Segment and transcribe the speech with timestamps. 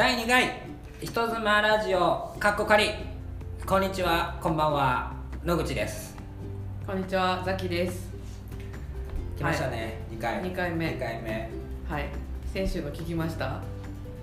[0.00, 0.62] 第2回
[1.02, 2.88] 人妻ラジオかっこかり
[3.66, 5.12] こんにちはこんばんは
[5.44, 6.16] 野口です。
[6.86, 8.08] こんにちは、ザキです。
[9.36, 10.42] 来ましたね、二回。
[10.42, 10.86] 二回目。
[10.86, 11.50] 2回目。
[11.86, 12.08] はい、
[12.50, 13.60] 先週の聞きました？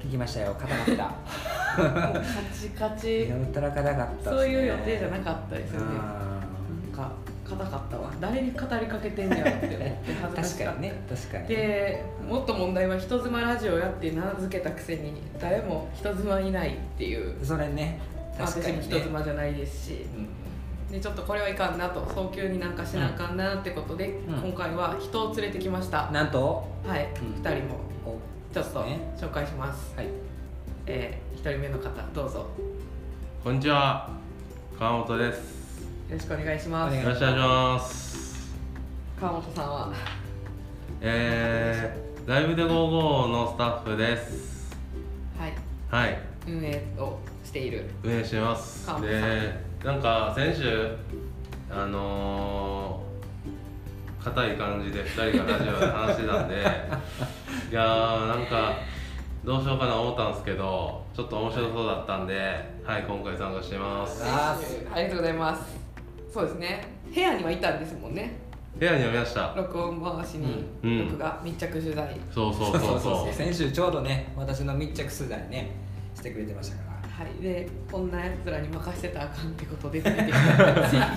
[0.04, 1.04] 聞きましたよ固まってた。
[1.78, 2.22] カ
[2.60, 3.30] チカチ。
[3.30, 3.36] や。
[3.38, 4.24] ったら硬かったっすね。
[4.24, 5.86] そういう予定じゃなかったですよね。
[5.86, 7.12] うなんか
[7.50, 8.12] 硬かったわ。
[8.20, 10.74] 誰に語りかけてんねやろって思って恥ずかしかった。
[10.74, 10.94] 確かにね。
[11.10, 17.34] 確かにで、もっと問題は人妻ラジオやって名付けたくせに誰も人妻いないっていう。
[17.44, 18.00] それね。
[18.38, 18.84] 確かにね。
[18.84, 20.06] 人妻じゃないですし。
[20.16, 20.92] うん。
[20.92, 22.06] でちょっとこれはいかんなと。
[22.14, 24.12] 早急になんかしなあかんなってことで、ん。
[24.44, 26.68] 今回は人を連れてきました、なんと？
[26.86, 27.44] はい、うん。
[27.44, 27.76] 二人も。
[28.06, 28.54] お。
[28.54, 29.00] ちょっとね。
[29.18, 29.94] 紹介します。
[29.96, 30.08] はい。
[30.86, 32.40] えー、1人目の方どうぞ。
[32.40, 32.46] よ
[33.44, 34.10] こんにちは。
[34.80, 35.57] 川本です
[36.10, 36.96] ろしくお願いします。
[36.98, 38.56] よろしくお願いします。
[39.20, 39.94] 川本さんは？
[41.02, 44.76] えー、ライブで55のスタッフです。
[45.40, 45.54] はい。
[45.90, 46.20] はい。
[46.48, 47.90] 運営をしている。
[48.04, 48.86] 運営してます。
[48.88, 49.20] 川本さん。
[49.20, 50.96] でなんか先週
[51.70, 53.08] あのー
[54.24, 56.56] 硬い感じで2人がラジオで話してたんで
[57.72, 58.74] いやーなんか
[59.46, 62.36] どうしようかな思ったんですけどちょっと面白そうだったんで
[62.84, 64.22] はい今回参加してます。
[64.26, 64.58] あ
[64.94, 65.87] ありがとうございます
[66.38, 66.84] そうですね。
[67.12, 68.34] 部屋にはいたんですもんね。
[68.78, 69.56] 部屋に読みました。
[69.58, 71.00] 録音回しにうん。
[71.08, 73.34] 録画密着取材、そうそうそうそう。
[73.34, 75.72] 先週ちょうどね私の密着取材ね
[76.14, 77.26] してくれてましたから。
[77.26, 77.42] はい。
[77.42, 80.34] でこんなやつらに任せたらあかんってことでついてきてつい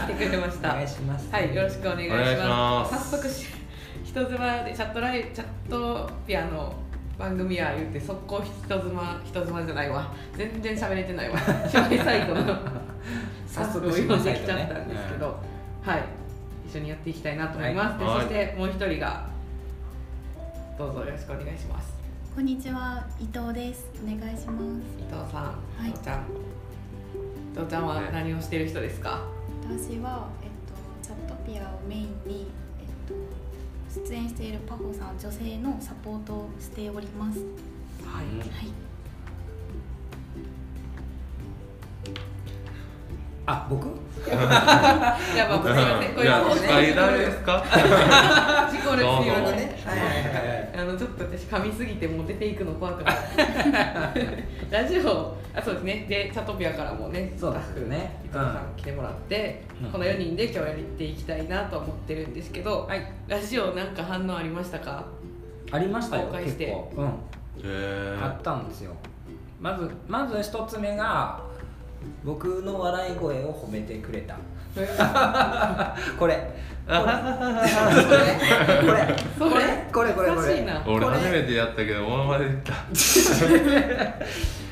[0.07, 0.71] てきてくれました。
[0.73, 1.31] お願いします。
[1.31, 2.23] はい、よろしくお願いします。
[2.23, 3.11] お願いします。
[3.11, 3.47] 早速し、
[4.03, 6.73] 人妻でチャットライチャットピアの
[7.19, 10.11] 番組や言って速攻人妻人妻じゃないわ。
[10.35, 11.37] 全然喋れてないわ。
[11.37, 12.90] 紹介サイトの
[13.47, 15.37] 早速読んできちゃったんですけど、
[15.83, 16.05] はい、
[16.67, 18.03] 一緒にやっていきたいなと思います。
[18.05, 19.27] はいでそしてもう一人が
[20.79, 21.93] どうぞよろしくお願いします。
[22.35, 23.87] こんにちは、伊藤です。
[24.03, 24.65] お願いします。
[24.99, 29.25] 伊藤さん、い伊藤ちゃん、伊藤ちゃんは何をしてる人ですか？
[29.65, 30.49] 私は、えっ
[31.03, 32.47] と、チャットピアをメインに、
[32.81, 33.15] えっと、
[34.09, 37.41] 出演しているパホさん女性のサポートをしております。
[38.05, 38.25] はい。
[38.27, 38.51] うんはい。
[43.53, 43.87] あ僕？
[43.87, 44.37] いや、
[45.49, 47.65] まあ、すみません、これいやは司会誰ですか？
[48.71, 49.31] 事故ですよね。
[49.85, 49.99] はい。
[49.99, 53.17] はいはいあのちょっと私噛みすぎてもう出ていくの怖くなっ
[54.15, 54.45] て。
[54.71, 56.07] ラジオあそうですね。
[56.09, 58.21] でチャトピアからもねそうですよね。
[58.25, 59.91] 伊藤さん来てもらって、うん。
[59.91, 63.03] この4人で今日やっていきたいなと思ってるんですけど、はい。
[63.27, 65.05] ラジオなんか反応ありましたか？
[65.73, 66.93] ありましたよ結構。
[66.97, 67.13] うん。
[67.65, 68.93] えあったんですよ。
[69.61, 71.41] まずまず一つ目が
[72.25, 74.35] 僕の笑い声を褒めてくれた。
[76.19, 76.27] これ。
[76.27, 76.51] これ。
[79.39, 79.61] これ。
[79.93, 80.25] これこれこれ。
[80.25, 80.47] これ
[80.87, 81.17] 俺これ。
[81.19, 82.73] 初めてやったけどものまねで言った。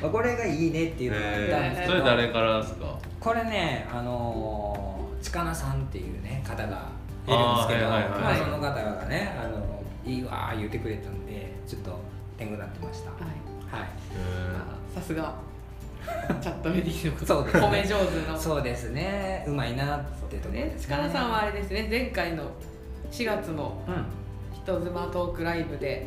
[0.03, 2.99] まあこれがいいねっていうのがあったんですえー、けど、それ誰からですか？
[3.19, 6.75] これねあのー、近名さんっていうね方がいるん
[7.57, 11.99] ですけど、はいはいその方がねあのいいわー言ってくれたんでちょっと
[12.37, 13.11] 天狗になってました。
[13.11, 13.21] はい。
[13.81, 13.89] はい。
[14.15, 14.17] え
[14.55, 14.57] あ
[15.01, 15.35] さすが
[16.41, 17.45] チャットレディのそう。
[17.45, 18.39] ですね褒め上手の。
[18.39, 19.45] そうですね。
[19.47, 21.87] うまいなってとねです塚田さんはあれですね。
[21.91, 22.45] 前回の
[23.11, 23.91] 4月のう
[24.55, 26.07] 人妻トークライブで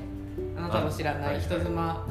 [0.58, 2.06] あなたの知らない人妻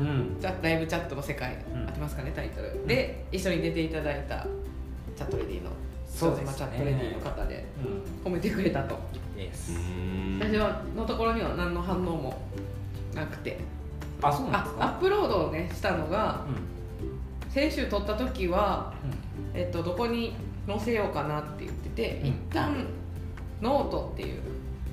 [0.62, 1.86] ライブチャットの世界、うん。
[1.86, 4.46] 合ってますかねタイトル、で一緒に出ていただいた
[5.16, 5.70] チャットレディの
[6.06, 6.54] そうですね。
[6.56, 7.64] チャットレディの方で
[8.24, 8.32] うん。
[8.32, 8.98] 褒めてくれたと。
[10.38, 12.42] 私はのところには何の反応も
[13.14, 13.58] なくて。
[14.22, 14.84] あそうなんあですか？
[14.84, 16.50] アップロードをねしたのがう
[17.50, 18.94] 先週撮った時は、
[19.54, 19.58] ん。
[19.58, 20.34] えっと、どこに
[20.66, 22.26] 載せようかなって言ってて、うん。
[22.28, 22.86] 一旦
[23.60, 24.40] ノートっていう、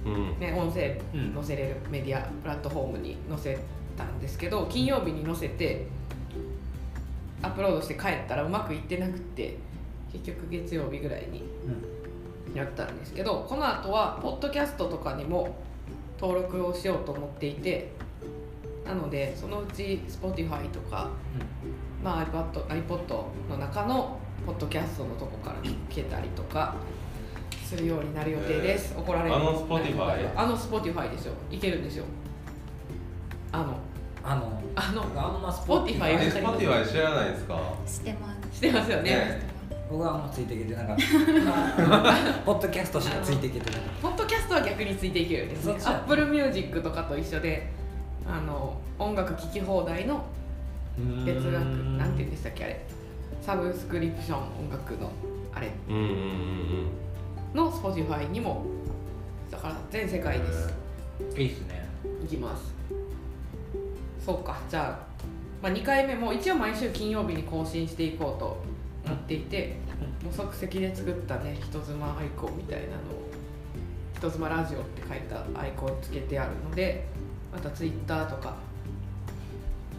[0.05, 0.39] うん。
[0.39, 1.33] ね、音声うん。
[1.33, 3.57] 載せれるメディアプラットフォームに載せ
[3.97, 5.87] たんですけど金曜日に載せて
[7.41, 9.57] アップロードして帰ったらうまくいってなくて
[10.13, 11.43] 結局月曜日ぐらいに
[12.53, 15.57] やったんですけどこの後はポッドキャストとかにも
[16.19, 17.91] 登録をしようと思っていて
[18.85, 21.09] なのでそのうち Spotify とか、
[22.03, 26.75] まあ、iPad, iPod の中のポッドキャストのとこから聞けたりとか
[27.65, 29.35] するようになる予定です、怒られる。
[29.35, 30.29] あの Spotify？
[30.35, 31.33] あの Spotify ですよ。
[31.51, 32.05] いけるんですよ。
[33.51, 33.77] あの。
[34.23, 35.01] あのあの。
[35.03, 35.95] 僕あんま Spotify
[36.89, 37.73] 知らないですか？
[37.85, 38.57] してます。
[38.57, 39.09] してますよね。
[39.11, 39.41] ね。
[39.89, 41.03] 僕はあんまついていけてなかった。
[42.45, 47.67] ポッドキャストしかついていけてなかっポッドキャストは逆についていけるんですねそっちは Apple Music とかと一緒で
[48.29, 50.21] あの音楽聴き放題のた
[51.25, 51.65] 月額
[51.97, 52.85] なんて言うんでしたっけあれ。
[53.41, 55.11] サブスクリプション音楽の
[55.53, 55.71] あれ。
[55.89, 56.87] うんうんうんうん。
[57.55, 58.65] の Spotify にも
[59.51, 60.73] だから全世界です。
[61.37, 61.87] いいっすね。
[62.23, 62.73] いきます。
[64.25, 64.59] そうか。
[64.69, 65.07] じゃあ
[65.61, 68.63] まあ、2回目も一応毎週金曜日に更新していこうと
[69.05, 69.77] 思っていて、
[70.23, 72.97] もう即席で作ったね人妻アイコンみたいなのを
[74.15, 77.05] 人妻ラジオって書いたアイコンつけてあるので
[77.51, 78.55] またツイッターとか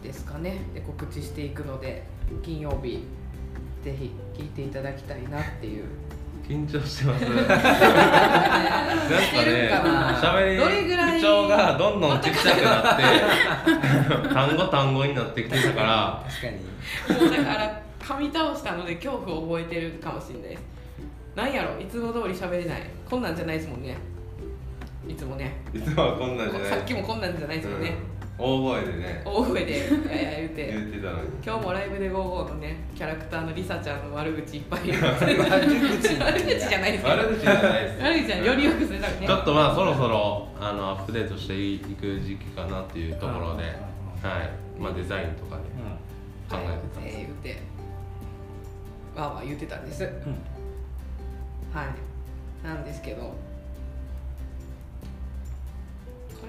[0.01, 0.57] ですかね。
[0.73, 2.03] で告知していくので
[2.43, 3.05] 金曜日
[3.83, 5.85] ぜひ聞いていただきたいなっていう。
[6.47, 7.25] 緊張してます。
[7.29, 7.59] なんかね
[10.19, 11.19] 喋りどれぐらい？
[11.19, 13.03] 口調がどんどんちっちゃくなって
[14.33, 16.25] 単語単語になってきてたから。
[16.27, 16.47] 確か
[17.21, 17.21] に。
[17.21, 20.63] もうだから噛み倒したので恐怖を覚えてるかもしれないです。
[21.35, 22.81] なんやろいつも通り喋れない。
[23.07, 23.95] こんなんじゃないですもんね。
[25.07, 25.55] いつもね。
[25.71, 26.69] いつもはこんなんじゃない。
[26.69, 29.21] さっきもこんなんじゃないですもんね、うん大声でね。
[29.25, 30.67] 大声で「いやいや」言うて。
[30.71, 31.29] 言ってたのに。
[31.45, 36.17] 今日もライブで55のねキャラクターのリサちゃんの悪口いっぱい言う悪悪口。
[36.17, 37.05] なんだ口じゃないです。
[37.05, 38.01] 悪口じゃないです。
[38.01, 38.45] 悪口じゃない。
[38.47, 39.27] よりよくするためにね。
[39.27, 43.63] ちょっとまあそろそろあのアップデートしていく時期かなっていうところで、
[44.23, 44.49] うんはい。
[44.79, 45.63] まあ、デザインとかで
[46.49, 47.17] 考えてたんえです。
[47.17, 47.61] ー言うて。
[49.15, 50.03] わーわー言ってたんです。
[50.03, 50.13] はい。
[50.13, 52.09] うん
[52.63, 53.33] なんですけど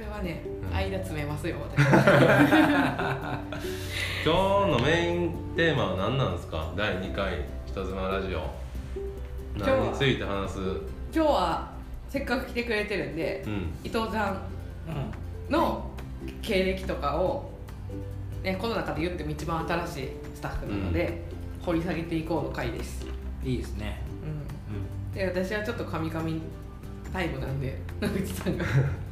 [0.01, 0.75] れはね、うん。
[0.75, 1.81] 間詰めますよ 私
[4.25, 6.73] 今日のメインテーマは何なんですか？
[6.77, 8.41] 第2回人妻ラジオ。
[9.57, 10.59] 今日は何について話す？
[10.61, 10.83] う
[11.15, 11.71] 今日は
[12.09, 13.73] せっかく来てくれてるんでん。
[13.85, 14.41] 伊藤ちゃん
[15.51, 15.91] の
[16.43, 17.51] 経歴とかを、
[18.43, 21.23] ね、この中で言っても一番新しいスタッフなので、
[21.63, 23.07] 掘り下げていこうの回です、
[23.45, 24.01] いいですね。
[24.73, 26.41] うん、で私はちょっとカミカミ
[27.13, 28.65] タイムなんで野口さんが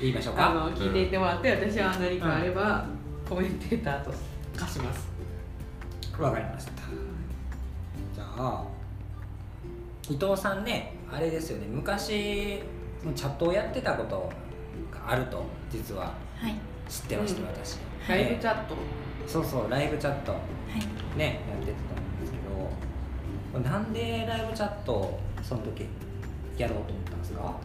[0.00, 2.84] 言いましょうあかの聞いていってもらって私は何かあれば
[3.28, 4.12] コメンテーターと
[4.56, 5.08] 貸します。
[6.20, 6.72] わかりました。
[8.14, 8.64] じゃあ
[10.08, 11.66] 伊藤さんねあれですよね。
[11.68, 12.08] 昔
[13.14, 14.30] チャットをやってたこと
[14.90, 16.04] があると実は。
[16.36, 16.54] はい。
[16.88, 17.46] 知ってました、うん。
[17.48, 17.78] 私。
[18.08, 18.76] ライブチャット。
[19.26, 20.32] そうそうライブチャット。
[20.32, 21.18] はい。
[21.18, 22.38] ねやってたと思うんですけ
[23.58, 25.86] どなんでライブチャットをその時
[26.58, 27.40] やろうと思ったんですか？
[27.42, 27.58] も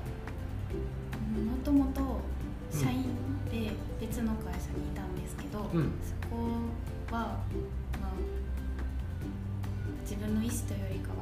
[1.63, 2.01] ともと
[2.71, 3.03] 社員
[3.51, 5.91] で別の会社にいたんですけど、うん。
[6.01, 6.35] そこ
[7.11, 7.39] は、
[8.01, 8.13] まあ、
[10.01, 11.15] 自分の意思というよりかは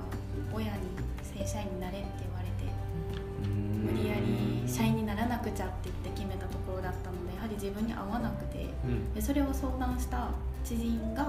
[0.53, 0.81] 親に
[1.23, 2.65] 正社員になれって言われて
[3.47, 9.13] 無理やり社員にならなくちゃって言って決めたところだったのでやはり自分に合わなくてうん。
[9.13, 10.29] でそれを相談した
[10.63, 11.23] 知人が、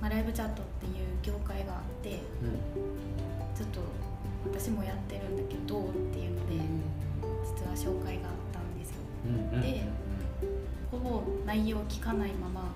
[0.00, 2.20] まあ、ライブチャットっていう業界があって
[3.54, 3.80] ちょっと
[4.52, 6.54] 私もやってるんだけどどうっていうので
[7.44, 8.41] 実は紹介があったん
[9.24, 9.60] ですようんうん。
[9.60, 9.82] で
[10.90, 12.70] ほぼ内容を聞かないまま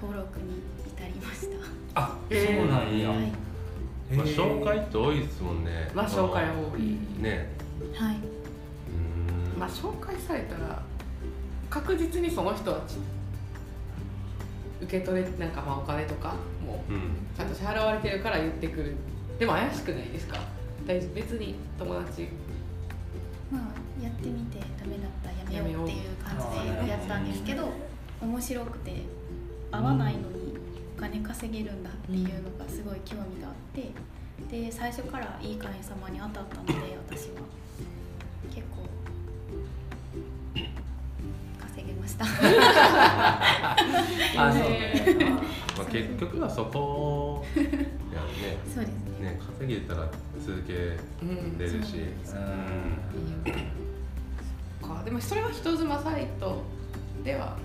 [0.00, 1.48] 登録に至りまし
[1.94, 2.00] た。
[2.00, 2.56] あえー。
[2.58, 3.32] そうなんや、うんはい
[4.14, 5.90] まあ、紹介って多いですもんね。
[5.94, 6.98] まあ紹介多い。
[7.22, 7.48] ね。
[7.94, 9.58] はい、うん。
[9.58, 10.82] まあ紹介されたら
[11.70, 12.96] 確実にその人はち
[14.82, 16.34] 受け取れなんかまあお金とか
[16.66, 17.00] もうん。
[17.36, 18.96] ちゃんと支払われてるから言ってくる。
[19.38, 20.38] でも怪しくないですか？
[20.86, 21.14] 大丈夫？
[21.14, 22.28] 別に友達。
[23.50, 24.58] まあやってみて
[25.60, 27.68] めようっていう感じでやったんですけど
[28.22, 29.02] 面白くて
[29.70, 30.54] 合わないのに
[30.96, 33.90] お金稼げるんだっていうのがすごい興味があって
[34.50, 36.72] で最初からいい会員様に当たったので
[37.08, 37.42] 私は。
[38.54, 38.82] 結構
[41.60, 42.24] 稼げました。
[44.36, 44.62] あそう。
[44.68, 45.14] え
[45.78, 47.44] まあ、結局はそこ
[48.12, 48.58] やね。
[48.74, 49.30] そうですね。
[49.32, 50.08] ね稼げたら
[50.44, 51.56] 続けうん。
[51.58, 51.76] れるし
[52.24, 53.52] そううん
[54.82, 55.02] か。
[55.04, 56.62] でもそれは人妻サイト
[57.24, 57.56] では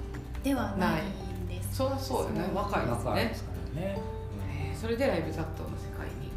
[0.44, 1.78] ではないんです。
[1.78, 2.50] そりゃそうよね。
[2.54, 3.26] 若いですね。
[3.30, 4.00] ですからね、
[4.50, 6.32] へーそれでライブチャットの世界に。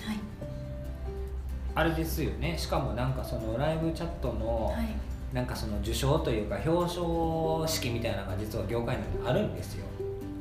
[0.00, 0.18] はい。
[1.74, 2.56] あれですよね。
[2.56, 4.86] しかもなんかそのライブチャットの、はい。
[5.34, 9.86] なんかその受賞というか表彰式みたいなのが実は業界内にあるんですよ。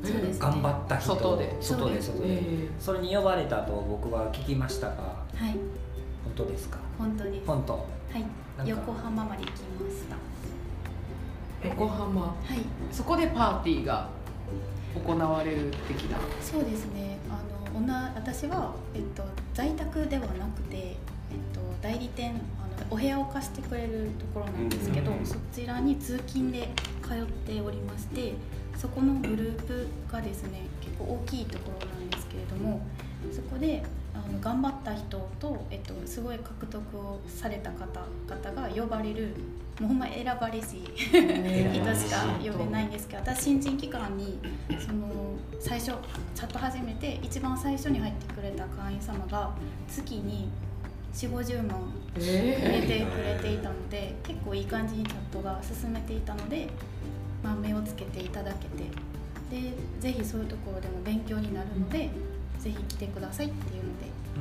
[0.03, 0.39] そうですね。
[0.39, 1.15] 頑張った人。
[1.15, 1.55] 外で。
[1.61, 5.51] 外でそう外で、えーそれに呼ばれたと僕は聞きましたがはい。
[6.23, 6.79] 本当ですか？
[6.97, 7.47] 本当です。
[7.47, 7.73] 本当。
[7.73, 8.25] はい
[8.65, 10.03] 横浜まで行きまし
[11.61, 11.67] た。
[11.67, 12.21] 横浜。
[12.21, 12.59] はい。
[12.91, 14.09] そこでパーティーが
[14.95, 16.17] 行われる的な。
[16.41, 17.17] そうですね。
[17.29, 20.95] あの私は、えっと、在宅ではなくて、えっ
[21.53, 25.25] と、代理店あのお部屋を貸してくれるところなんですけど、うん。
[25.25, 26.69] そちらに通勤で
[27.01, 28.33] 通っておりまして
[28.77, 32.81] そこのグループがですね結構大きいところなんですけれども
[33.31, 39.35] そこであの頑張った人と、えっと、すごい獲得をされた方々が呼ばれる
[39.79, 44.39] もうほんま選ばれし人しか呼べないんですけど私新人期間に
[44.85, 45.07] その
[45.59, 45.93] 最初
[46.35, 49.51] チャット始めて一番最初に入ってくれた会員様が
[49.87, 50.49] 月に
[51.13, 56.67] 4 5 0万入れえてくれていたので結構いい感じにチャットが進めていたので
[57.43, 58.89] まあ、目をつけていただけて
[59.49, 62.09] でぜひそういうところでも勉強になるので、
[62.57, 63.80] ぜひ来てくださいっていう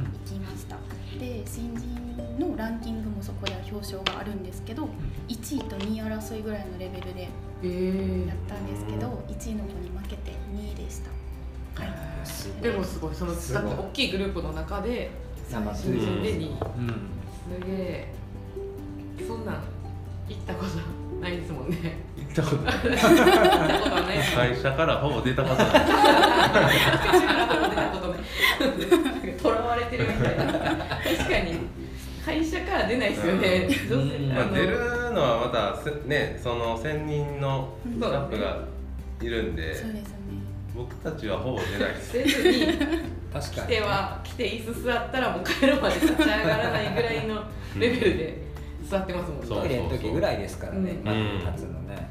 [0.04, 0.76] 行きました。
[1.18, 1.90] で新人
[2.38, 4.88] のランキングもそこでは表彰があるんですけど
[5.28, 7.28] 1位と2位争いぐらいのレベルで
[7.62, 8.26] えー。
[8.28, 11.10] やったんですけど1位の子に負けて2位でした。
[11.82, 11.92] はい。
[12.26, 13.14] すごいでもすごい。
[13.14, 15.10] その大きいグループの中で
[15.48, 15.60] 新
[15.98, 16.52] 人で2位う
[16.82, 16.88] ん。
[16.88, 18.14] すげえ
[19.26, 19.54] そんなん
[20.28, 20.70] 行ったこと
[21.20, 21.98] ないですもんね。
[22.16, 22.74] 行ったことない。
[22.74, 24.18] 行ったことはない。
[24.18, 25.70] 会社からほぼ出たことない
[29.42, 30.44] とらわれてるみたいな。
[30.46, 31.58] 確かに。
[32.24, 34.28] 会社から出ないですよね、うん。
[34.28, 34.78] まあ、出る
[35.12, 37.94] のはまたせねその専任のうん。
[37.94, 38.58] スタッフが
[39.22, 40.16] いるんで、そうですね。
[40.76, 42.12] 僕たちはほぼ出ないです。
[42.12, 42.66] 出ずに。
[43.32, 47.42] 確かに来ては来て椅子座ったらもう帰るまで立ち上がらないぐらいの
[47.78, 48.42] レベルで
[48.84, 49.46] 座ってますもんね。
[49.46, 50.90] そうトイレの時ぐらいですからね。
[50.90, 51.04] うん。
[51.04, 51.18] まず
[51.58, 52.10] 立つのね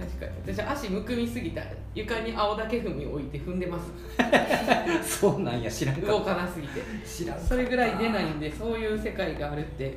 [0.00, 0.54] 確かに。
[0.54, 1.62] 私足むくみすぎた。
[1.94, 3.90] 床に青竹踏み置いて踏んでます。
[4.18, 4.22] う
[5.00, 5.70] んそうなんや。
[5.70, 6.80] 知らんか動っかなすぎて。
[6.80, 9.96] た知らんそれぐらい出ないんでそういう世界があるって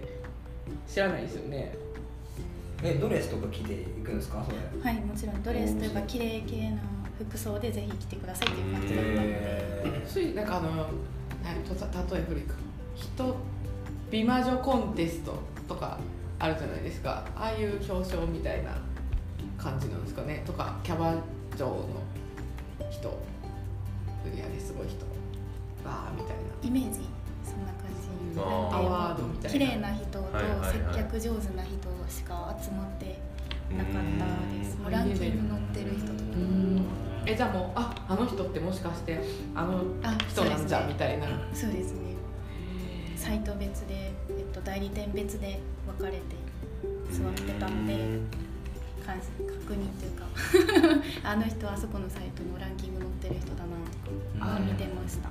[0.87, 1.73] 知らないですよね。
[2.83, 4.43] えドレスとか着ていくんですか？
[4.45, 4.57] それ。
[4.91, 6.77] はいもちろんドレスというか綺麗系な
[7.29, 9.21] 服装でぜひ来てくださいっていう感じだったので。
[9.23, 10.85] へそういうなんかあのなん
[11.63, 12.55] と例え古いか
[12.95, 13.35] 人
[14.11, 15.33] 美魔女コンテスト
[15.67, 15.97] とか
[16.39, 17.25] あるじゃないですか。
[17.35, 18.71] ああいう表彰みたいな
[19.63, 20.43] 感じなんですかね。
[20.45, 21.15] とかキャバ
[21.57, 21.87] 嬢の
[22.91, 23.09] 人。
[24.25, 25.05] 売り上げすごい人。
[25.87, 26.43] わーみたいな。
[26.61, 27.07] イメージ
[27.43, 27.87] そんな感
[28.33, 29.49] じアワードみたいな。
[29.49, 30.27] 綺麗な人と
[30.71, 31.73] 接客上手な人
[32.09, 33.19] しか集まって。
[33.75, 34.25] なかった
[34.57, 34.77] です。
[34.89, 36.19] ランキング載ってる人とか。
[36.35, 36.85] うん。
[37.25, 39.19] えじゃあもうああの人ってもしかして
[39.55, 41.27] あのあ人なんじゃみたいな。
[41.53, 42.13] そうですね。
[43.15, 46.35] サイト別で、えっと、代理店別で分かれて
[47.09, 48.19] 座ってたんで
[49.11, 50.23] 確認というか。
[51.29, 53.75] あの人あそこのサイトのランキング載ってる人だな。
[54.39, 54.67] とかうん。
[54.67, 55.29] 見てました。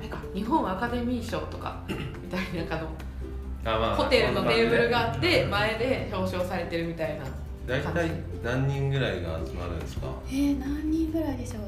[0.00, 1.94] なんか日本アカデミー賞とかみ
[2.30, 2.76] たいななんか
[3.64, 7.24] あのホテルのテーブルがあって前で表彰されてるみたいな
[7.66, 8.10] 大体
[8.44, 10.06] 何人ぐらいが集まるんですか？
[10.28, 11.62] えー、何人ぐらいでしょう？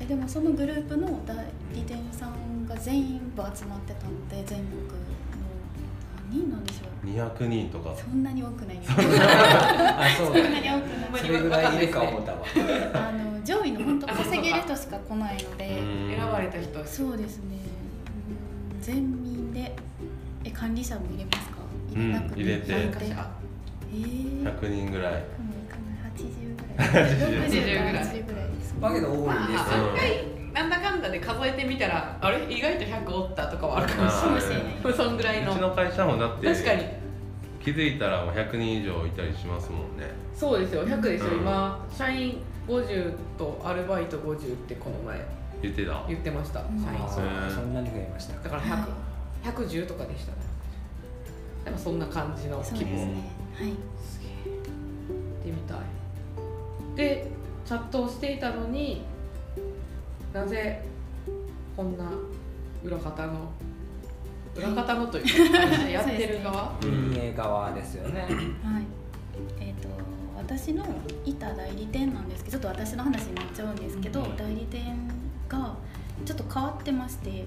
[0.00, 1.36] えでもそのグループの代
[1.74, 4.80] 理店さんが全員部集まってたので全国
[6.32, 7.06] 人なんでしょう。
[7.06, 7.94] 200人とか。
[7.96, 8.92] そんなに多くないです。
[8.92, 8.94] あ
[10.16, 10.34] そう。
[10.34, 11.20] だそんなに多くない。
[11.20, 12.38] それぐらいいるか思ったわ。
[12.94, 15.78] あの上位の本当稼げる人しか来ないので。
[15.78, 16.16] うん。
[16.16, 16.84] 選ばれた人。
[16.84, 17.58] そうですね。
[18.76, 19.76] うん全民で。
[20.44, 21.56] え管理者も入れますか？
[21.94, 22.72] 入れなくて、うん入れて。
[22.72, 25.12] えー、100人ぐらい。
[25.12, 27.06] かな80ぐらい。
[27.06, 28.74] 80 60ぐらい80ぐらいです。
[28.80, 32.44] だけど多いですなんだかんだで数えてみたらあれ？
[32.52, 34.94] 意外と100おったとかはあるかもしれない。
[34.94, 36.84] そんぐらいうのちの会社もだって確かに。
[37.62, 40.10] 気づいたらもう100人以上いたりしますもんね。
[40.34, 40.84] そうですよ。
[40.84, 41.40] 100ですよ、うん。
[41.42, 45.24] 今社員50とアルバイト50ってこの前。
[45.62, 46.04] 言ってた？
[46.08, 46.60] 言ってました。
[46.60, 47.04] 社員。
[47.04, 48.34] あ数ーそんなに増えました。
[48.42, 48.86] だから100、
[49.44, 50.38] 110とかでしたね。
[51.64, 53.30] でもそんな感じの規模そうですね。
[53.54, 53.72] はい。
[54.04, 54.30] すげえ。
[54.44, 55.78] 行ってみたい。
[56.96, 57.30] で
[57.64, 59.02] チャットをしていたのに
[60.32, 60.82] なぜ
[61.76, 62.10] こんな
[62.82, 63.50] 裏方の
[64.56, 65.58] 裏方のというか
[65.88, 66.76] やってる側？
[66.82, 68.20] 運営側ですよね。
[68.22, 68.30] はい。
[69.60, 69.88] えっ、と
[70.36, 70.84] 私の
[71.24, 74.36] いた代理店なんですけどちょっと私の話になっちゃうんですけど、うん。
[74.36, 75.08] 代理店
[75.48, 75.74] が
[76.24, 77.46] ちょっと変わってまして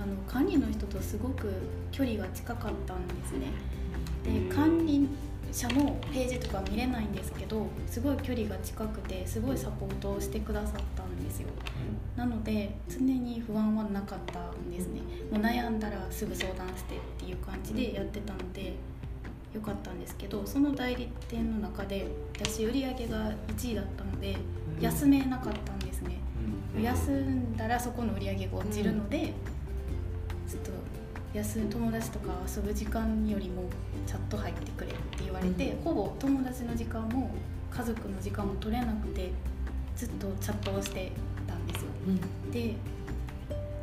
[0.00, 1.52] あの管理の人とすごく
[1.92, 3.48] 距離が近かったんですね。
[4.24, 5.08] で管理
[5.52, 11.48] 者のページとか見れないんですけどすごい距離が近くてすごいサポートをしてくださったんですよ。
[12.16, 15.00] なので常に不安はなかったんですね。
[15.30, 18.74] もう悩んだらすぐ相談してっていう感じでやってたので
[19.52, 24.36] よかったんですけどその代理店の中で私売り上げが1位だったので
[24.80, 26.18] 休めなかったんですね。
[26.82, 29.32] 休んだらそこの売り上げが落ちるので、
[30.46, 30.70] ちょっと
[31.32, 33.64] 休む友達とか遊ぶ時間よりも
[34.06, 35.82] チャット入ってくれって言われて、うん。
[35.82, 37.30] ほぼ友達の時間も
[37.70, 39.32] 家族の時間も取れなくて
[39.96, 41.12] ずっとチャットをして
[42.14, 42.60] ですよで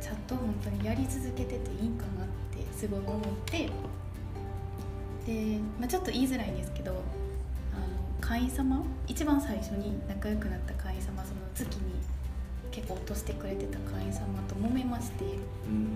[0.00, 3.70] チャット本当にやり続けてていいんかなってすごい思って。
[5.26, 7.00] で、まあ、ちょっと言いづらいんですけどあの
[8.20, 11.82] 会員様一番最初に仲良くなった会員様その月に
[12.70, 15.24] 結構落としてくれてた会員様と揉めまして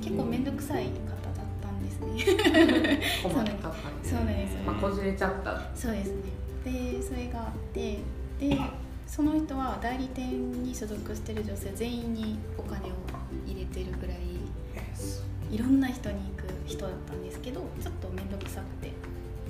[0.01, 3.03] 結構面倒くさい方だったんですね。
[3.23, 4.55] そうなんです。
[4.55, 5.61] よまあ、こじれちゃった。
[5.75, 6.23] そうですね。
[6.65, 7.99] でそれがあって
[8.39, 8.59] で
[9.09, 12.93] その人は代理店に所属してる女性全員にお金を
[13.47, 14.19] 入れてるぐらい
[15.51, 18.93] いろんな人に行く人だったんですけどちょっと面倒くさくて。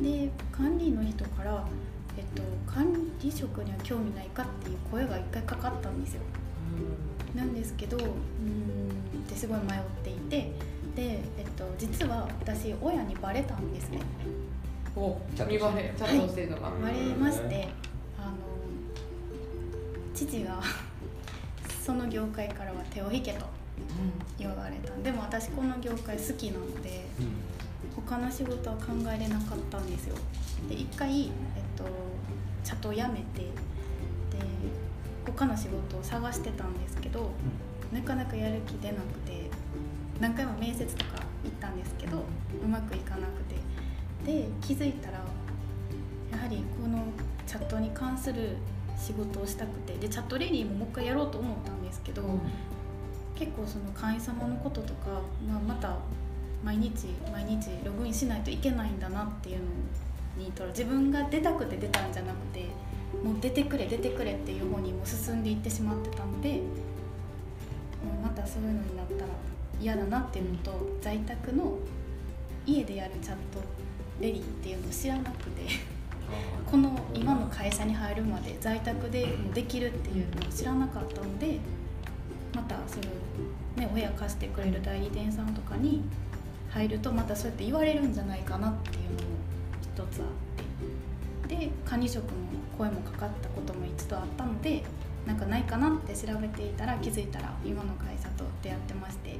[0.01, 1.67] で管理の人から
[2.17, 2.87] 「えっと、管
[3.21, 6.23] 理職には興味ないかっていう声が一回かかったんですよ。
[7.35, 8.11] なんですけどうーんっ
[9.29, 10.53] てすごい迷っていて。
[10.95, 14.01] で、えっと、実は私親にバレたんですね。
[14.97, 16.21] おちゃんと見バレちゃん。
[16.21, 17.69] としてるのが、はいバレまして
[20.27, 20.61] 父が
[21.85, 23.47] その業界からは手を引けと
[24.39, 27.05] 言われたでも私この業界好きなので
[27.95, 30.17] 他の仕事は考えれなかったんですよ。
[30.69, 31.31] で一回、えっ
[31.77, 31.85] と、
[32.65, 33.51] チャトを辞めてで
[35.27, 37.31] 他の仕事を探してたんですけど
[37.93, 39.51] なかなかやる気出なくて
[40.21, 42.25] 何回も面接とか行ったんですけど
[42.65, 43.57] うまくいかなくて。
[44.27, 45.19] で気づいたら
[46.33, 47.05] やはりこの
[47.47, 48.57] チャットに関する
[48.99, 52.23] 仕事をしたくてでチャットレディももう一回やろうと思ったんですけど、
[53.39, 55.97] 結構その会員様のこととか、まあ、また
[56.65, 62.65] 毎日毎日ログインしないといけないんだなっていうのにとら自分が出たくて出たんじゃなくて
[63.23, 66.61] もう出てくれ出てくれっていう方にもう進んでいってしまってたのでも
[68.19, 69.31] うまたそういうのになったら
[69.81, 71.79] 嫌だなっていうのと在宅の
[72.67, 73.61] 家でやるチャット
[74.21, 75.98] レディっていうのを知らなくて。
[76.71, 81.59] この今の会社に入るまで在宅でもできるっていうのを知らなかったので
[82.55, 86.03] またそういう、ね、親貸してくれる代理店さんとかに
[86.71, 89.29] 入るとまたそうやって言われるんじゃないかなっていうのも
[89.83, 92.31] 一つあってで管理職の
[92.77, 94.85] 声もかかったことも一度あったので
[95.27, 99.37] なんかないかなって調べていたら気づいたら今の会社と出会ってまして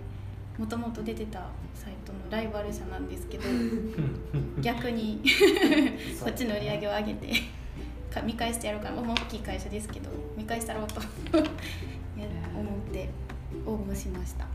[0.59, 3.45] もともと出てたサイトのライバル社なんですけど
[4.61, 5.23] 逆に
[6.21, 7.33] こっちの売り上げを上げて
[8.11, 9.01] か見返してやろうかな。
[9.03, 11.01] 大きい会社ですけど見返したろうと。
[11.01, 13.09] や思って
[13.65, 14.47] 応募しました。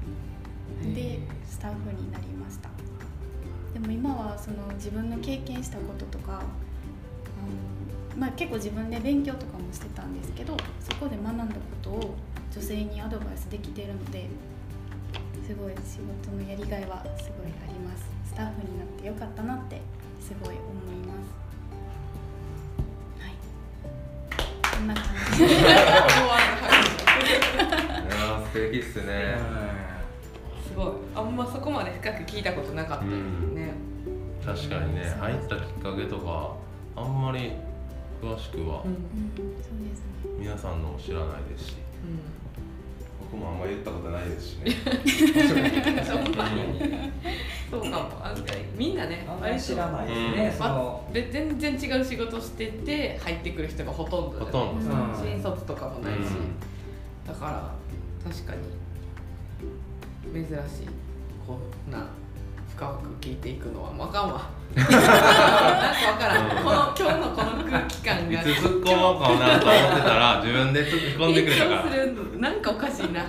[0.94, 2.70] でスタッフになりました。
[3.74, 6.42] でも今はその自分の経験したこととか、
[8.16, 12.16] うんまあ、結構自分で勉強とかもしてたんですけどそこで学んだことを
[12.52, 14.28] 女性にアドバイスできているので
[15.46, 18.06] すごい仕事のやりがいはすごいあります。
[18.26, 19.82] スタッフになってよかったなって
[20.22, 21.28] すごい思います。
[23.20, 23.36] はい。
[24.78, 25.04] こんな感
[25.38, 25.44] じ。
[25.44, 29.38] いやー素敵っすね。
[30.66, 30.94] すごい。
[31.14, 33.16] あんまそこまで深く聞いたことなかったです
[33.54, 33.74] ね、
[34.46, 35.14] 確かにね。
[35.20, 36.56] 入ったきっかけとか
[36.96, 37.52] あんまり
[38.22, 38.92] 詳しくはうん。
[38.92, 39.04] うん。
[39.36, 39.46] そう
[39.84, 40.40] ですね。
[40.40, 41.76] 皆さんの知らないですし
[43.34, 44.72] 僕もあんま言ったことないですしね。
[44.76, 46.62] うん、そんなに
[47.72, 47.96] そうかも。
[48.22, 48.36] あ
[48.78, 50.58] みんなねあんまり知らないですね、うん。
[50.58, 56.20] そので全然違う仕事してて入ってくる人がほとんどほとんど新卒とかもないし、
[57.28, 57.74] だから
[58.32, 58.62] 確かに
[60.32, 60.88] 珍しい。
[61.48, 61.58] こ
[61.90, 62.08] んな
[62.84, 64.42] 深く聞いていくのはもうあかんわ。
[64.76, 65.02] なんかわ
[66.18, 68.42] からん、うんこの今日のこの空気感が。
[68.42, 71.84] いつ突っ込もうかなと思ってたら自分で突っ込んでくれたから。
[71.84, 72.40] 緊張するの？
[72.40, 73.24] なんかおかしいな。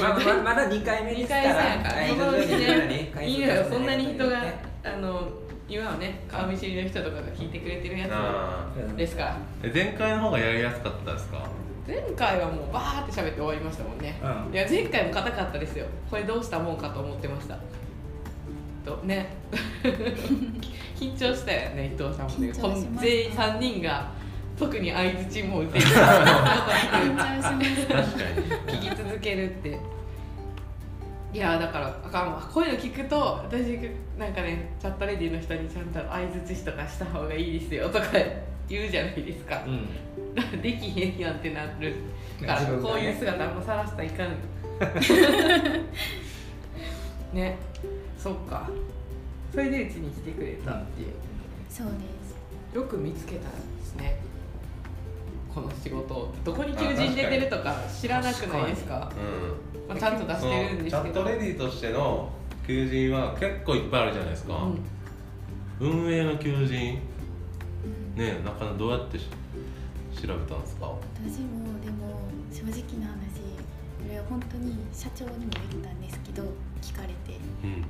[0.00, 1.42] まあままだ2回目ですから。
[1.42, 2.86] 二回目やから。
[2.86, 5.28] ねいいのよそんなに人がねあの
[5.68, 9.36] 今はね顔見知りの人とかが聞いてくれてるやあつですから。
[9.72, 11.38] 前回の方がやりやすかったですか？
[11.86, 14.54] 前回はもうバーって喋って終わりましたもんね、うん。
[14.54, 15.84] いや前回も硬かったですよ。
[16.10, 17.58] これどうしたもんかと思ってました
[18.84, 19.26] とね。
[20.94, 22.52] 緊張したよね伊藤さんもね。
[23.00, 24.08] 全員3人が
[24.58, 25.96] 特に相づちも打てる 緊張
[27.10, 27.64] します確か
[28.72, 28.78] に。
[28.78, 29.76] 聞き続けるって。
[31.32, 32.40] いやだからあかんわ。
[32.52, 33.76] こういうの聞くと私
[34.16, 38.06] なんかねチャットレディの人にちゃんと相づちとかした方がいいですよとか
[38.68, 39.64] 言うじゃないですか。
[39.66, 39.88] うん。
[40.62, 41.96] できへんやんってなる。
[42.46, 42.66] から、ね。
[42.80, 44.28] こういう姿あんまさらしたらいかん
[47.34, 47.58] ね
[48.24, 48.70] そっか。
[49.52, 51.08] それでうちに来てくれたっていう、
[51.68, 51.92] そうで
[52.72, 52.74] す。
[52.74, 54.18] よく見つけたんですね。
[55.54, 56.34] この仕事を。
[56.42, 59.12] どこに求人出てるとか知らなくないですか？
[59.14, 62.30] うんまあ、ちゃんと出してるんですチャけどットレディとしての
[62.66, 64.54] 求人は結構いっぱいあるじゃないですか、
[65.80, 65.86] うん。
[65.86, 66.98] 運営の求人。
[68.16, 69.28] ねなかなかどうやってし
[70.14, 70.86] 調べたんですか？
[70.86, 72.72] 私もでも正直
[73.04, 73.44] な話
[74.00, 76.42] これは本当に社長にも言ったんですけど
[76.80, 77.38] 聞かれて。
[77.62, 77.84] うん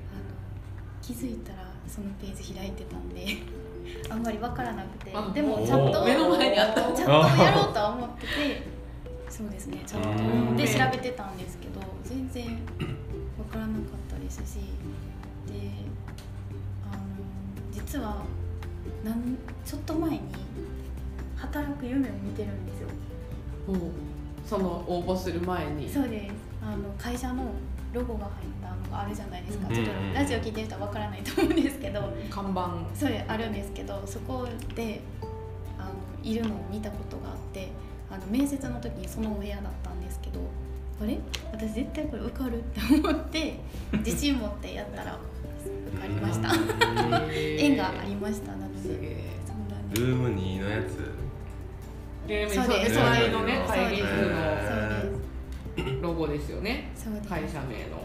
[1.06, 3.26] 気づいたらそのページ開いてたんで
[4.10, 6.80] あんまり分からなくてあでもチャットを目の前にあった。
[6.92, 8.62] チャットをやろうとは思ってて
[9.28, 14.56] そうですねチャッうんトで調べてたんですけど全然分からなかったですし
[15.46, 15.70] で
[16.90, 17.02] あの
[17.72, 18.22] 実は
[19.04, 19.36] なん
[19.66, 20.20] ちょっと前に
[21.36, 22.88] 働く夢を見てるんですよ。
[23.68, 23.72] う。
[23.76, 23.80] ん
[24.46, 25.88] その応募する前に。
[25.90, 26.32] そうです。
[26.62, 27.44] あの会社の
[27.92, 28.34] ロゴが入っ
[28.92, 32.12] あるじゃないですか、うんちょっとラジオ聞いてる人は分からないと思うんですけど。
[32.30, 32.70] 看板。
[32.94, 35.00] それあるんですけどそこで
[35.78, 35.92] ああの
[36.22, 37.68] いるのを見たことがあって
[38.10, 40.40] あの面接の時にそのお部屋だったんですけど
[41.00, 41.18] あれ？
[41.52, 43.60] 私絶対これ受かるって思って
[44.04, 45.18] 自信持ってやったら
[45.92, 46.52] 受かりました。
[47.36, 49.24] 縁がありましたなので。
[49.94, 51.24] ルーム2のやつ？
[52.26, 52.94] でそうです。
[52.94, 55.92] そう隣のね会議室そうです。
[55.96, 56.90] のロゴですよね。
[57.28, 58.03] 会社名の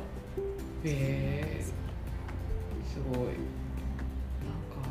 [0.86, 1.64] へえ
[2.86, 3.18] すごい。
[3.18, 4.90] なんか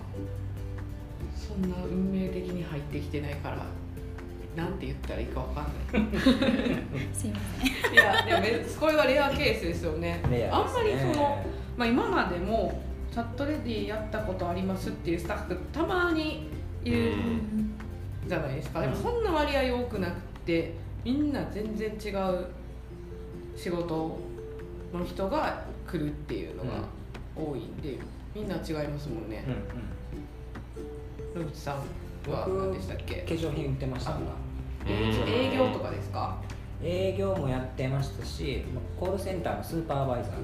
[1.34, 3.66] そんな運命的に入ってきてないから
[4.56, 5.72] なんて言ったらいいかわかんない。
[7.14, 7.40] すいま
[7.86, 7.92] せん。
[7.92, 10.20] いやでもめこれはレアケースですよね。
[10.30, 11.44] レアあんまりその、
[11.76, 16.48] まあ、今までもチャットレディやったことありますっていうスタッフたまに
[16.84, 17.12] いる
[18.26, 18.80] じゃないですか。
[18.80, 20.74] でもそんな割合多くなくて
[21.04, 22.46] みんな全然違う
[23.56, 24.18] 仕事
[24.92, 26.70] の人が来るっていうのが
[27.36, 27.98] 多いんで、
[28.34, 29.44] みんな違いますもんね。
[29.46, 31.44] うんうん。
[31.44, 31.76] 野口さん
[32.30, 33.16] は僕何でしたっけ？
[33.22, 34.12] 化粧品売ってました。
[34.12, 34.24] から
[34.90, 36.36] 営業とかですか？
[36.82, 38.62] 営業もやってましたし
[38.98, 40.42] コールセンターのスーパーバイザーだっ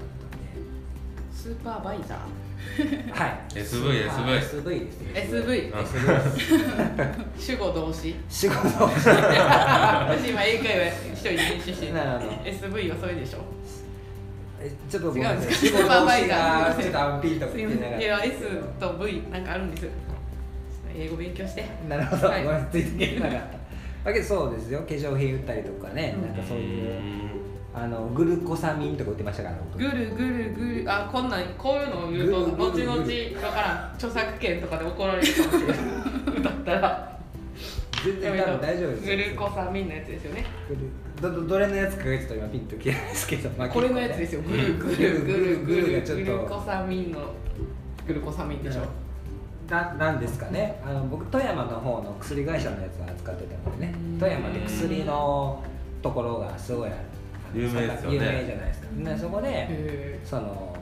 [1.33, 2.19] スーパーバイザー？
[2.19, 3.39] たんではい。
[3.55, 5.29] SV スーパー SV ですね。
[5.31, 8.17] SV あ SV 主語動詞？
[8.29, 11.93] 仕事を私今英会話一人で練習してる。
[11.93, 13.39] SV はそれでしょ？
[13.39, 13.43] え
[14.91, 18.01] ちょっとごめんなさい仕事がーちょっとアンピーとか言ってながせん。
[18.01, 19.89] いや S と V なんかあるんです。
[20.97, 21.65] 英語勉強して。
[21.89, 22.45] らなるほど、はい。
[22.45, 24.11] ごめんついていけなかった。
[24.11, 24.81] だけどそうですよ。
[24.81, 26.27] 化粧品売ったりとかね、うん。
[26.29, 27.01] なんかそういう
[27.75, 29.79] あのグルコサミンとか売ってましたから僕。
[29.79, 32.93] ぐるぐるぐるあこんなんこういうのを言うと後々
[33.47, 33.95] わからん。
[33.95, 36.43] 著作権とかで怒られるかもしれない。
[36.43, 37.19] だったら
[38.05, 40.45] 全然大丈夫ですグルコサミンのやつですよね。
[40.69, 40.81] グル
[41.21, 44.43] どどどれのやつかがちょっと今ピンときてないですけど、まあこれのやつですよ。
[44.43, 47.21] ぐるぐるぐるぐるグルコサミンの
[48.07, 48.83] グルコサミンでしょ。
[49.71, 50.81] ななんですかね。
[50.85, 53.95] あの僕富山の方の薬会社のやつを扱ってたのでね。
[54.19, 55.63] 富山で薬の
[56.03, 56.91] ところがすごい
[57.55, 58.17] 有名ですよね。
[58.17, 58.89] 有名じゃないですか。
[58.97, 60.77] でそこでへその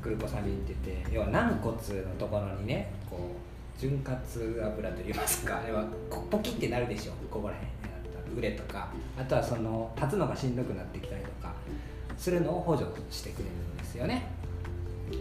[0.00, 1.80] グルコサミンって言って要は軟骨の
[2.18, 3.32] ところにねこ
[3.76, 7.12] う潤滑油といいますかあれはこポキってなるでしょ。
[7.30, 7.73] ここら辺
[8.40, 11.52] にあった腕とかあとはその立つのがしんどくなってきたりとか
[12.16, 14.26] するのを補助してくれるんですよね。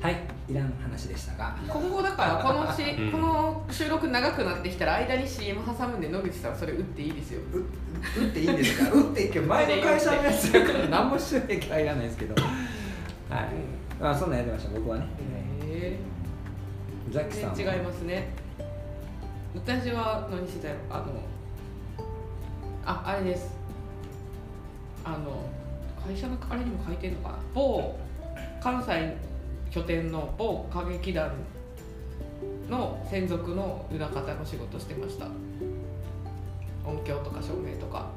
[0.01, 0.15] はい
[0.49, 1.55] いらん話でしたが。
[1.67, 3.11] 今後だからこのしうん。
[3.11, 7.41] この収録長くなってきたら間に CM 挟むんで野口さんそれ打っていいですよ。
[7.53, 8.91] う打っていいんですか？
[8.95, 12.33] 打っていいけど前の会社のやつだから何も収益はいらないですけど。
[12.35, 12.49] は
[13.41, 13.47] い。
[13.99, 15.05] まあそんなんやってました僕はね。
[15.65, 15.99] へ
[17.11, 17.55] ザッキさんは？
[17.55, 18.29] 全然違いますね。
[19.55, 21.05] 私は何してたよあの
[22.85, 23.55] ああれです。
[25.05, 25.43] あの
[26.05, 27.37] 会社のあれにも書いてんのかな？
[27.53, 27.97] 某
[28.61, 29.15] 関西
[29.71, 31.31] 拠点の某歌劇団
[32.69, 35.27] の専属の裏方の仕事してました。
[36.85, 38.07] 音響とか照明とか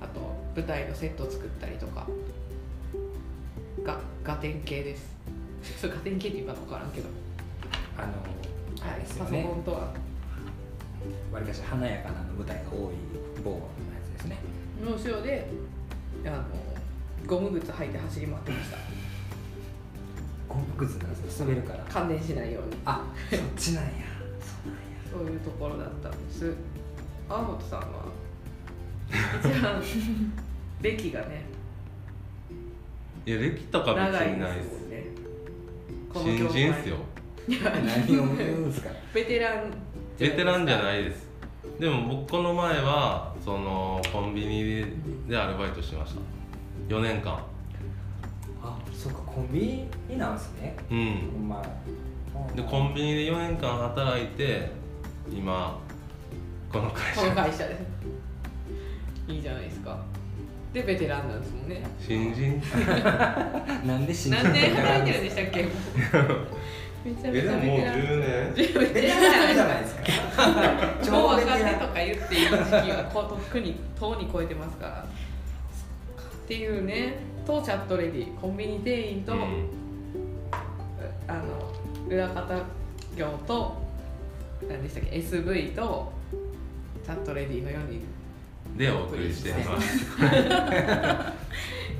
[0.00, 0.20] あと
[0.54, 2.06] 舞台のセット作ったりとか。
[3.84, 5.16] がガテン系です。
[5.82, 7.08] ガテン系って言うか分からんけど。
[7.96, 8.12] あの
[8.88, 9.92] あれですよパソねコンとは。
[11.32, 12.94] わりかし華やかな舞台が多い
[13.44, 13.60] 某
[14.18, 14.36] ですね。
[14.84, 15.48] の後ろで
[16.24, 16.44] あの
[17.26, 18.76] ゴム靴履いて走り回ってました。
[20.48, 21.84] ゴム靴なんですよ滑るから。
[21.84, 22.76] 感電しないように。
[22.84, 23.90] あそっちなんや。
[24.40, 25.26] そうなんや。
[25.26, 26.54] そういうところだったんです。
[27.28, 27.86] 青本さんは？
[29.40, 29.82] 一番
[30.82, 31.46] 歴がね
[33.24, 35.04] いや歴とか別長いにないでですね。
[36.14, 36.96] 新人っすよ。
[37.48, 38.90] いや何を言うんですか。
[39.14, 39.72] ベテラン
[40.18, 41.28] ベテランじゃいないです。
[41.78, 44.84] でも僕この前はそのコンビニ
[45.28, 46.20] でアルバイトしてました。
[46.94, 47.38] 4年間。
[48.62, 50.76] あそうかコンビニなんですね。
[50.90, 51.30] うん。
[51.32, 51.62] ほんま
[52.54, 54.70] でコンビニで4年間働いて
[55.32, 55.78] 今
[56.72, 57.58] この会この社会社。
[57.68, 57.76] で
[59.28, 59.98] いいじゃないですか。
[60.72, 61.82] でベテランなんですもんね。
[61.98, 62.60] 新人？
[63.86, 65.68] なんで信じ何年働いてるんんでしたっけ？
[67.08, 68.54] めちゃえめちゃでももうベテラン10年？
[68.54, 70.02] ベテベテランランじじゃないいですか。
[71.04, 75.06] 超若手とか言っていい時期はこうとっくにとうに超えてますからっ
[76.46, 79.68] ていうねとチャットレディコンビニ店員と、うん。
[81.28, 81.72] あの
[82.08, 82.58] 裏方
[83.14, 83.76] 業と
[84.66, 86.10] 何でしたっけ SV と
[87.04, 88.02] チャットレディの4人
[88.76, 90.06] でお送りしています。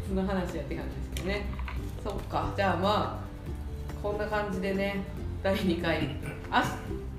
[0.09, 1.44] その話やって感じですけどね。
[2.03, 2.53] そっか。
[2.57, 3.28] じゃあまあ
[4.02, 5.04] こんな感じでね
[5.42, 6.00] 第2回。
[6.02, 6.14] 明日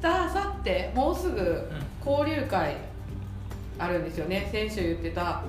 [0.01, 1.69] 明後日もうすぐ
[2.05, 2.77] 交流会
[3.77, 4.49] あるんですよね。
[4.51, 5.43] 先週言ってた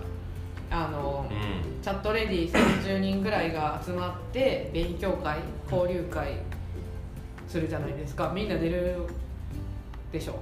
[0.70, 1.82] あの、うん。
[1.82, 5.38] チャットレディ30人ぐらいが集まって勉強会
[5.70, 6.34] 交流会
[7.48, 8.32] するじゃないですか。
[8.34, 8.98] みんな出る
[10.12, 10.38] でしょ？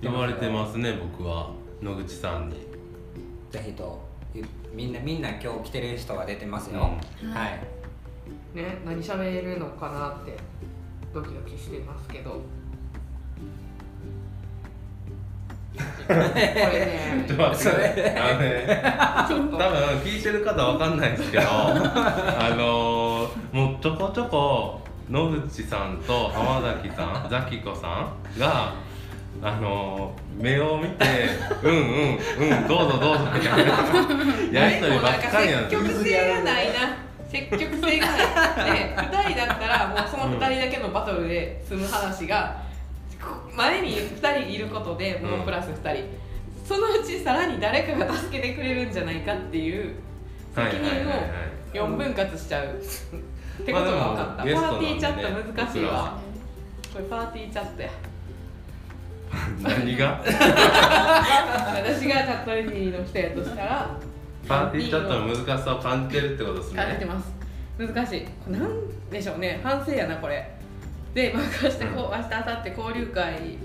[0.00, 1.50] 言われてますね僕は。
[1.82, 2.56] 野口さんに。
[3.50, 4.00] ぜひと
[4.72, 6.90] みんなみんな今日来てる人が出てますよ、
[7.22, 7.30] うん。
[7.30, 7.60] はい
[8.56, 10.36] ね何喋るのかなって
[11.12, 12.40] ドキドキしてますけど。
[16.06, 18.82] これねちょっと待ってあのね
[19.26, 19.68] 多分
[20.04, 28.72] 聞いてる方わかんないんですけど あのーもうちょこちょこ野口さんと浜崎さん ザキ子さんが
[29.42, 31.04] あのー目を見て
[31.62, 32.18] 「うんうん
[32.52, 37.05] うんどうぞどうぞ」みたいなやりとりばっかりなんないな
[37.50, 42.62] 積極性がないで2人だったらもうその2人だけのバトルで済む話が
[43.54, 46.04] 前に2人いることでもうプラス2人、
[46.64, 49.94] そのうちさらに誰かが助けてくれるんじゃないかっていう
[50.54, 52.66] 責任を4分割しちゃう。
[53.62, 56.18] ってことが分かった、まあでもパーティーチャット難しいわ。
[56.92, 57.90] これパーティーチャットや。
[59.62, 60.20] 何が？
[60.22, 63.90] 私がチャットレディの人やとしたら
[64.46, 66.76] パーティーチャットの難しさを感じてるってことですね。
[66.76, 67.32] 感じてます。
[67.78, 68.50] 難しい。
[68.50, 69.60] なんでしょうね。
[69.62, 70.50] 反省やなこれ。
[71.14, 73.58] で、まあ、明日こう明日明後日交流会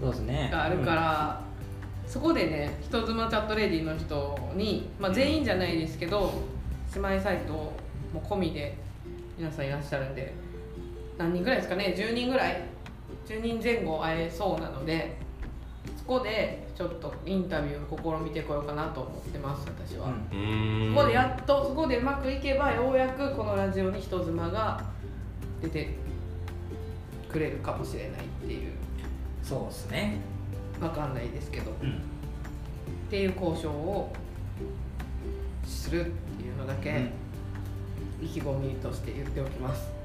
[0.00, 0.48] そうですね。
[0.52, 1.40] があるから、
[2.06, 6.32] そこでね人妻チャットレディの人に、まあ、全員じゃないですけど
[6.94, 7.72] 姉妹サイトも
[8.22, 8.76] 込みで
[9.38, 10.34] 皆さんいらっしゃるんで
[11.18, 11.94] 何人ぐらいですかね。
[11.96, 12.62] 10人ぐらい。
[13.26, 15.25] 10人前後会えそうなのでそ
[16.06, 20.08] こでちょっとインタビューを試みてこようかなと思ってます私は。
[20.08, 20.94] うん。
[20.94, 24.82] そこでやっとそこでうまくいけばようやくこのラジオに人妻が
[25.60, 25.96] 出て
[27.28, 28.72] くれるかもしれないっていう。
[29.42, 30.20] そうですね。
[30.80, 32.00] わかんないですけど、うん
[33.06, 34.12] っていう交渉を
[35.64, 37.10] するっていうのだけうん。
[38.20, 39.95] 意気込みとして言っておきます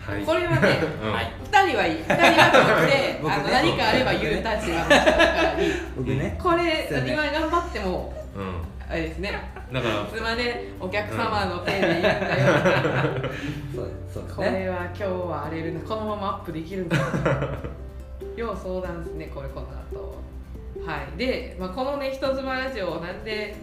[0.00, 0.24] はい。
[0.24, 1.12] これはね、うん。
[1.12, 1.32] はい。
[1.50, 1.98] 2人はいい。
[2.00, 3.34] 2人は聞いて、 僕ね。
[3.34, 5.66] あの何かあれば言うたちがだからい。
[5.66, 6.38] い 僕ね。
[6.42, 8.70] これ今頑張ってもうん。
[8.90, 9.32] あれですね。
[9.72, 12.54] だから妻でお客様の手で言うんだよ、
[13.72, 16.96] そうそうですこねれは今日は荒れるなこのままアップできるんだ
[18.34, 20.18] 要相談ですねこれこの後。
[20.84, 21.16] はい。
[21.16, 23.54] で、まあ、このね人妻ラジオをなんで、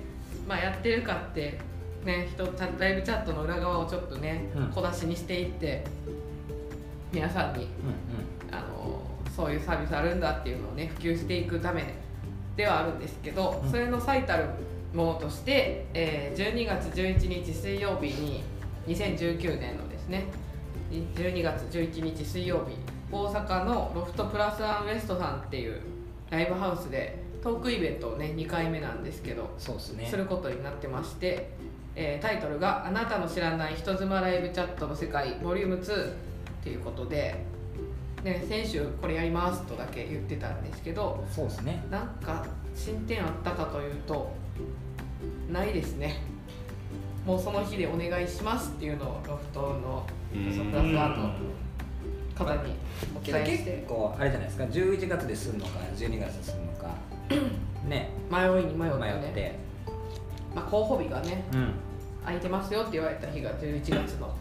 [0.48, 1.60] まあ、やってるかって
[2.06, 2.46] ね人
[2.80, 4.68] ライブチャットの裏側をちょっとね、うん。
[4.68, 5.84] 小出しにしていって
[7.12, 7.68] 皆さんにう
[8.52, 9.02] んあの
[9.36, 11.94] そういうサービスあるんだっていうのをね普及していくため
[12.56, 13.70] ではあるんですけど、うん。
[13.70, 14.46] それの最たる
[14.94, 18.44] ものとして、えー12月11日水曜日に
[18.88, 20.26] 2019年のですね
[20.92, 22.76] 12月11日水曜日
[23.12, 25.82] 大阪のロフトプラスワンウエストさんっていう
[26.30, 30.08] ライブハウスでトークイベントをね2回目なんですけどそうですね。
[30.10, 31.52] することになってまして、
[31.96, 36.14] えータイトルが「あなたの知らない人妻ライブチャットの世界 Vol.2」
[36.68, 37.34] っていうことで、
[38.24, 41.84] ね、先週これやりますとだけ言ってたんですけどそうですね。
[41.90, 44.34] なんか進展あったかというと
[45.50, 46.22] ないですね。
[47.26, 51.32] もうその日でお願いしますっていうのをロフトのプラスワンの
[52.36, 52.74] 方に
[53.16, 56.94] おけど結伝えして構あれじゃないですか11月でするのか12月でするのか。
[57.88, 58.10] ね。
[58.30, 59.56] 迷いに迷って迷っね、て。
[60.54, 61.74] まあ、候補日がねうん。
[62.26, 64.36] 空いてますよって言われた日が11月の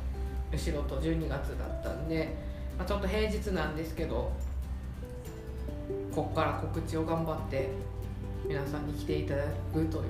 [0.52, 2.35] 後ろと12月だったんで、
[2.78, 4.32] まあ、ちょっと平日なんですけど
[6.14, 7.68] ここから告知を頑張って
[8.48, 10.04] 皆さんに来ていただくという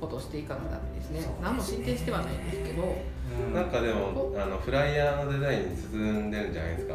[0.00, 1.20] ことをしていかなダメですね。
[1.20, 1.26] ね。
[1.42, 2.96] 何も進展してはないんですけど
[3.46, 3.54] うん。
[3.54, 6.94] なんかでもあのフライヤーのデザインに進んでるんじゃないですか？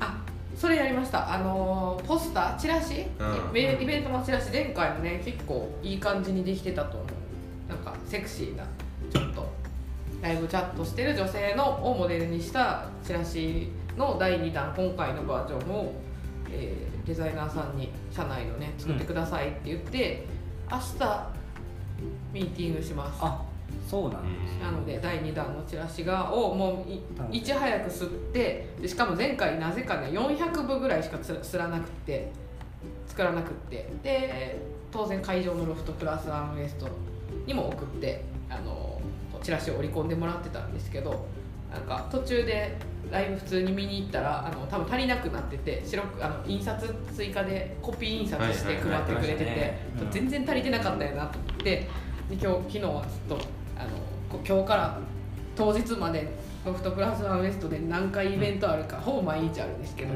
[0.00, 0.24] あ
[0.56, 1.32] それやりました。
[1.32, 3.50] あのーポスターチラシ、うん。
[3.50, 7.68] イベイベントのチラシ前回もね結構いい感じにできてたと思う。
[7.68, 8.64] なんかセクシーな
[10.22, 15.92] ライブチャットしてる女性のをモデルにしたチラシの第2弾今回のバージョンを、
[16.50, 20.24] えーデザイナーさんに社内のね作ってくださいって言って、
[20.70, 21.28] 明日
[22.32, 23.18] ミーティングします。
[23.20, 23.42] あ
[23.88, 32.30] そうなんですなので第2弾のチラシがをもういち早く吸ってでしかも前回なぜかね400部ぐらいしかつ吸らなくって
[33.06, 33.90] 作らなくって。
[34.02, 34.60] で
[34.92, 36.86] 当然会場のロフトプラスワンウエスト
[37.46, 38.81] にも送ってあの
[39.42, 41.26] チラシを織り込んでもらってたんですけど
[41.72, 42.76] なんか途中で
[43.10, 49.74] ライブ普通に見に行ったらあの多分足りなくなってて白くあの印刷追加でコピー印刷して配ってくれてて
[50.10, 51.88] 全然足りてなかったよなと思ってで
[52.30, 53.44] 今日昨日はずっと
[53.78, 53.90] あの
[54.30, 54.98] こ今日から
[55.56, 56.28] 当日まで
[56.64, 60.14] ロフトプラスワンウエストで何回イベントあるか、ほぼ毎日あるんですけど、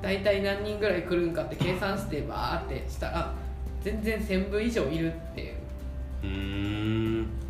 [0.00, 3.34] 大体何人ぐらい来るんかって計算してバーってしたら
[3.82, 5.54] 全然1000部以上いるっていう。
[6.24, 6.28] うー
[7.22, 7.45] ん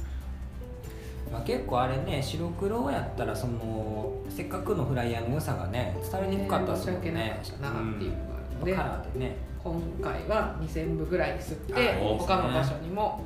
[1.31, 9.37] まあ、結構あれね白黒やったらそのせっかくのフライヤーの良さがね伝わりにくかったですもん申し訳なねかったなっていうのがあるので、カラーでね。
[9.67, 13.21] 今回は2000部ぐらい吸って他の場所にも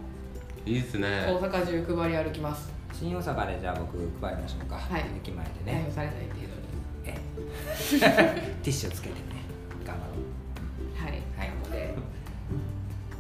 [0.65, 1.27] いいっすね。
[1.29, 2.73] 大阪中配り歩きます。
[2.95, 5.05] 新大阪でじゃあ僕配りましょうか、はい。
[5.23, 5.91] 駅前でね。
[5.95, 6.51] されない程度に
[7.05, 7.13] え
[7.93, 9.45] ティッシュつけてね。
[9.85, 11.49] 頑張ろはい、はい。
[11.49, 11.95] なので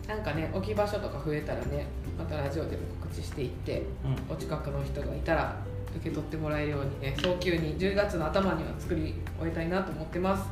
[0.08, 1.86] なんかね置き場所とか増えたらね
[2.18, 3.84] またラジオでも告知していってう、
[4.30, 4.34] うん。
[4.34, 5.56] お近くの人がいたら
[5.96, 10.48] 受け取ってもらえるようにね早急に10月の頭には作り終えたいなと思ってます。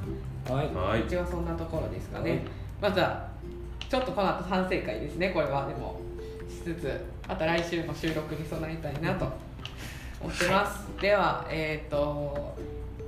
[0.50, 0.74] はい。
[0.74, 1.02] はい。
[1.02, 2.32] うちはそんなところですかはい。
[2.32, 2.42] ね
[2.80, 3.28] まずは
[3.88, 5.66] ちょっとこの後反省会ですねこれは。
[5.66, 6.00] でも
[6.48, 9.26] しつつまた来週の収録に備えたいなと
[10.20, 12.56] 思ってます、ではえっ、と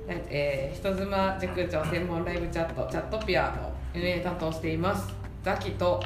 [0.07, 5.13] えー、人妻塾長専門ライブチャットチャットピアの運営担当しています。
[5.43, 6.01] ザキと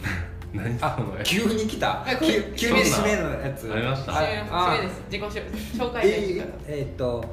[0.54, 2.02] 何そあの急に来た。
[2.02, 3.72] あこれ急急に締めのやつ。
[3.72, 4.12] ありました。
[4.12, 7.24] 締めあ締めです自己紹紹介えでーえーっと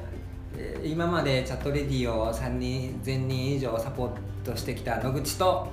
[0.58, 4.10] えー今までチャットレディを3人全人以上サポー
[4.44, 5.68] トしてきた野口と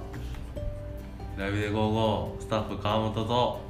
[1.39, 3.61] ライブで55スタッフ川本と。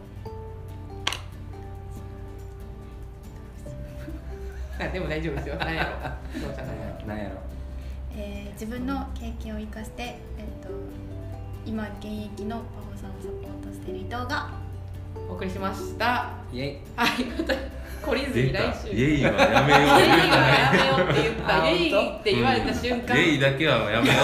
[4.81, 5.57] あでも大丈夫ですよ。
[5.59, 5.91] 何やろ
[6.41, 6.53] そう。
[6.55, 7.37] じゃないなんやろ
[8.17, 10.19] えー自分の経験を生かして、えっ
[10.67, 10.69] と
[11.65, 12.63] 今現役のパ
[12.99, 14.51] フォさんをサポートしている伊藤が
[15.29, 16.31] お送りしました。
[16.53, 16.79] イエイ。
[16.97, 17.55] はいまた
[18.03, 18.83] 懲りずに出来週。
[18.83, 18.89] た。
[18.89, 21.63] イエイはやめよイエイはやめようって言った。
[21.63, 24.15] あイエイって言われた瞬間うイエイだけはやめよ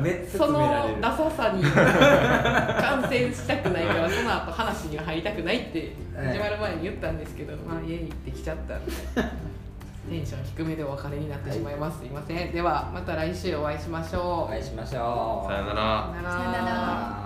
[0.00, 8.92] めっちゃそ詰められるのダサさに感染したくないからその後話には入りたくないって始まる前に言ったんですけど、まあイエイって来ちゃったんで。
[10.08, 12.52] テンション低めでお別れになってしまいます、すいません。
[12.52, 14.22] ではまた来週お会いしましょう。
[14.44, 15.50] お会いしましょう。
[15.50, 16.10] うさよなら。
[16.12, 17.25] さよなら